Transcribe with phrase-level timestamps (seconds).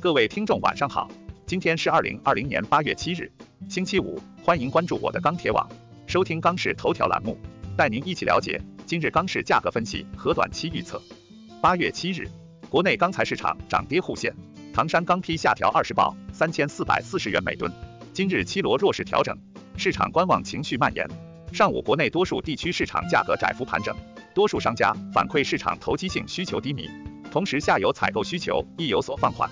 [0.00, 1.10] 各位听众晚上好，
[1.44, 3.28] 今天是二零二零年八月七日，
[3.68, 5.68] 星期五，欢迎关注我的钢铁网，
[6.06, 7.36] 收听钢市头条栏目，
[7.76, 11.02] 带您一起了解今日钢市价格分析和短期预测。
[11.60, 12.28] 八月七日，
[12.70, 14.32] 国内钢材市场涨跌互现，
[14.72, 17.68] 唐山钢坯下调二十报三千四百四十元每吨，
[18.12, 19.36] 今日七螺弱势调整，
[19.76, 21.04] 市场观望情绪蔓延。
[21.52, 23.92] 上午国内多数地区市场价格窄幅盘整，
[24.32, 26.88] 多数商家反馈市场投机性需求低迷，
[27.32, 29.50] 同时下游采购需求亦有所放缓。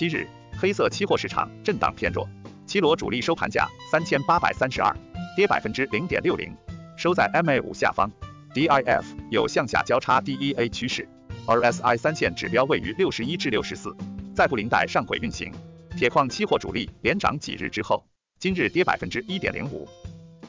[0.00, 0.26] 七日，
[0.58, 2.26] 黑色期货市场震荡偏弱，
[2.64, 4.96] 七螺主力收盘价三千八百三十二，
[5.36, 6.50] 跌百分之零点六零，
[6.96, 8.10] 收在 MA 五下方
[8.54, 11.06] ，DIF 有向下交叉 DEA 趋势
[11.46, 13.94] ，RSI 三线指标位于六十一至六十四，
[14.34, 15.52] 在布林带上轨运行。
[15.94, 18.02] 铁矿期货主力连涨几日之后，
[18.38, 19.86] 今日跌百分之一点零五。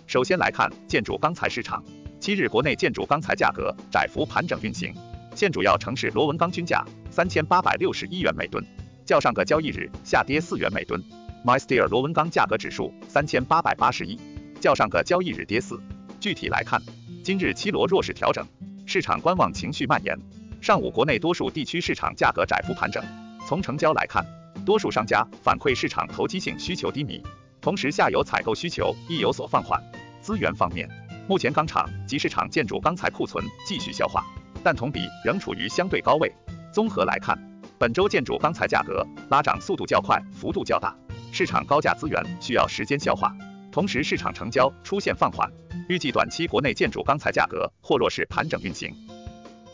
[0.07, 1.83] 首先来看建筑钢材市场，
[2.21, 4.95] 七日国内建筑钢材价格窄幅盘整运行，
[5.35, 8.65] 现主要城市螺纹钢均价三千八百六十一元每吨。
[9.11, 11.03] 较上个交易日下跌四元每吨
[11.45, 14.17] ，MySteel 螺纹钢价格指数三千八百八十一，
[14.61, 15.77] 较上个交易日跌四。
[16.21, 16.81] 具体来看，
[17.21, 18.47] 今日七螺弱势调整，
[18.85, 20.17] 市场观望情绪蔓延。
[20.61, 23.03] 上午国内多数地区市场价格窄幅盘整。
[23.45, 24.25] 从成交来看，
[24.65, 27.21] 多数商家反馈市场投机性需求低迷，
[27.59, 29.77] 同时下游采购需求亦有所放缓。
[30.21, 30.89] 资源方面，
[31.27, 34.25] 目前钢厂及市场建筑钢材库存继续消化，
[34.63, 36.33] 但同比仍处于相对高位。
[36.71, 37.50] 综合来看。
[37.81, 40.95] 本周建筑钢材价格拉涨速度较快，幅度较大，
[41.31, 43.35] 市场高价资源需要时间消化，
[43.71, 45.51] 同时市场成交出现放缓，
[45.89, 48.93] 预计短期国内建筑钢材价格或弱势盘整运行。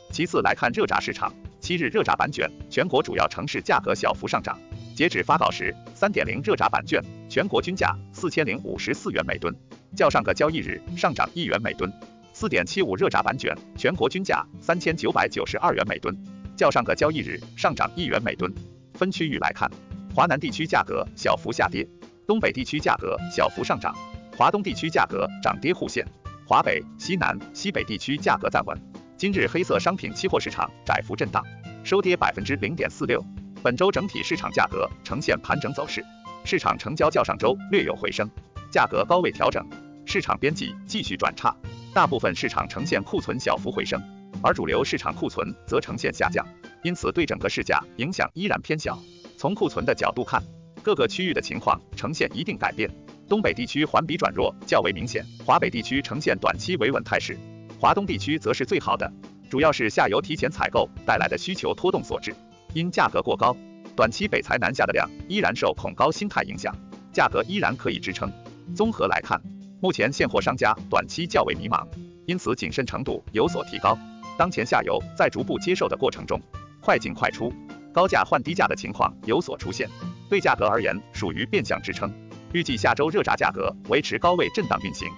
[0.09, 4.58] 其次来看热轧市场，七日热轧板卷全国主要城市价格小幅上涨，
[4.95, 9.53] 截止发稿时，三点零热轧板卷全国均价四千零五十四元每吨，
[9.97, 11.91] 较上个交易日上涨一元每吨；
[12.31, 16.17] 四点七五热轧板卷全国均价三千九百九十二元每吨。
[16.58, 18.52] 较上个交易日上涨一元每吨。
[18.95, 19.69] 分区域来看，
[20.13, 21.88] 华南地区价格小幅下跌，
[22.25, 23.95] 东北地区价格小幅上涨，
[24.36, 26.03] 华东地区价格涨跌互现，
[26.47, 28.75] 华北、西南、西北地区价格暂稳。
[29.18, 31.44] 今日黑色商品期货市场窄幅震荡，
[31.84, 33.24] 收跌百分之零点四六。
[33.62, 36.03] 本周整体市场价格呈现盘整走势，
[36.44, 38.28] 市场成交较上周略有回升，
[38.72, 39.63] 价格高位调整，
[40.06, 41.56] 市场边际继续转差，
[41.94, 44.01] 大部分市场呈现库存小幅回升。
[44.42, 46.46] 而主流市场库存则呈现下降，
[46.84, 48.98] 因此对整个市价影响依然偏小。
[49.38, 50.42] 从库存的角度看，
[50.81, 52.90] 各个区域的情况呈现一定改变。
[53.28, 57.38] 东北地区环比转弱较为明显，华北地区呈现短期维稳态势，
[57.80, 59.12] 华东地区则是最好的，
[59.50, 62.34] 主要是下游提前采购带来的需求拖动所致。
[62.74, 63.56] 因价格过高，
[63.96, 66.74] 短期北财南下的量依然受恐高心态影响，
[67.12, 68.31] 价格依然可以支撑。
[68.75, 69.42] 综合来看，
[69.81, 71.86] 目前现货商家短期较为迷茫，
[72.25, 73.98] 因此谨慎程度有所提高。
[74.38, 76.40] 当前下游在逐步接受的过程中，
[76.80, 77.52] 快进快出、
[77.92, 79.90] 高价换低价的情况有所出现，
[80.30, 82.14] 对价格而言属于变相支撑。
[82.53, 85.09] 预计下周热轧价格维持高位震荡运行。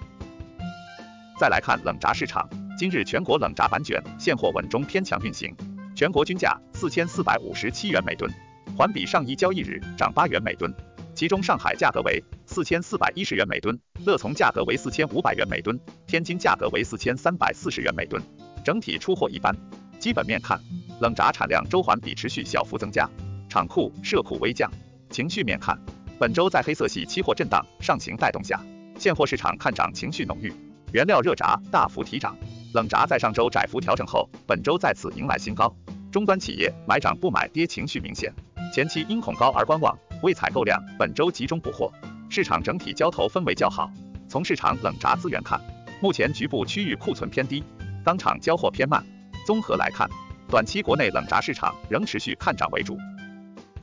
[1.38, 5.54] 再来看冷轧市场，今日全国冷轧板卷现货稳中偏强运行，
[5.94, 8.32] 全国均价四千四百五十七元每吨，
[8.78, 10.74] 环比上一交易日涨八元每吨。
[11.14, 18.22] 其中上海价格为四千四百一十元每吨，乐从价格为四千五百元每吨，天津价格为四千三百四十元每吨。
[18.64, 19.56] 整体出货一般，
[20.00, 20.60] 基本面看，
[21.00, 23.10] 冷轧产量周环比持续小幅增加，
[23.48, 24.70] 厂库社库微降。
[25.10, 25.78] 情绪面看，
[26.20, 28.62] 本周在黑色系期货震荡上行带动下，
[28.98, 30.54] 现货市场看涨情绪浓郁，
[30.92, 32.38] 原料热轧大幅提涨，
[32.74, 35.74] 冷轧在上周窄幅调整后，本周再次迎来新高，
[36.12, 38.32] 终端企业买涨不买跌情绪明显，
[38.74, 41.92] 前期因恐高而观望，未采购量本周集中补货，
[42.30, 43.92] 市场整体交投氛围较好。
[44.28, 45.60] 从市场冷轧资源看，
[46.00, 47.64] 目前局部区域库存偏低。
[48.10, 49.06] 钢厂交货偏慢，
[49.46, 50.10] 综合来看，
[50.48, 52.98] 短期国内冷轧市场仍持续看涨为主。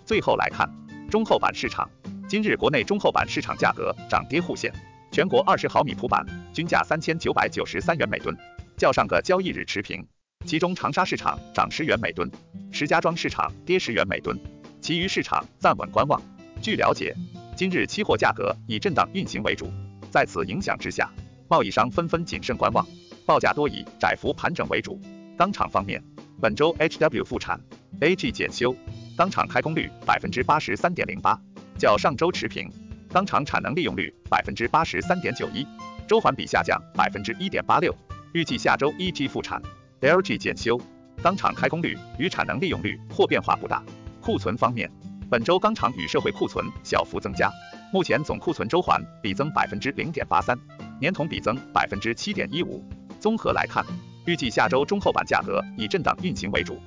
[0.04, 0.68] 最后来看
[1.08, 1.88] 中厚板市场，
[2.28, 4.72] 今日国内中厚板市场价格涨跌互现，
[5.12, 8.36] 全国二十毫米普板均价三千九百九十三元每吨，
[8.76, 10.04] 较上个交易日持平。
[10.44, 12.28] 其中长沙市场涨十元每吨，
[12.72, 14.36] 石家庄市场跌十元每吨，
[14.80, 16.20] 其余市场暂稳观望。
[16.60, 17.14] 据了解，
[17.54, 19.70] 今日期货价格以震荡运行为主，
[20.10, 21.08] 在此影响之下，
[21.46, 22.84] 贸易商纷纷谨慎观望。
[23.26, 25.00] 报价多以窄幅盘整为主。
[25.36, 26.00] 钢厂方面，
[26.40, 27.60] 本周 HW 复产
[28.00, 28.72] ，AG 检修，
[29.16, 31.36] 钢厂开工率百分之八十三点零八，
[31.76, 32.70] 较上周持平。
[33.12, 35.66] 钢厂产能利用率百分之八十三点九一，
[36.06, 37.92] 周环比下降百分之一点八六。
[38.32, 39.60] 预计下周 EG 复产
[40.00, 40.80] ，LG 检修，
[41.20, 43.82] 钢厂开工率与产能利用率或变化不大。
[44.20, 44.88] 库存方面，
[45.28, 47.50] 本周钢厂与社会库存小幅增加，
[47.92, 50.56] 目前总库存周环比增百分之零点八三，
[51.00, 52.84] 年同比增百分之七点一五。
[53.26, 53.84] 综合来看，
[54.24, 56.80] 预计下周中后板价格以震荡运行为主。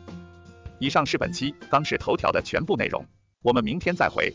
[0.79, 3.05] 以上是本期钢市头条的全部内容。
[3.41, 4.33] 我们明天再会。